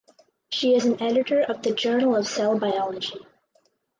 She 0.49 0.73
is 0.73 0.85
an 0.85 0.99
editor 0.99 1.41
of 1.43 1.61
the 1.61 1.75
Journal 1.75 2.15
of 2.15 2.27
Cell 2.27 2.57
Biology. 2.57 3.19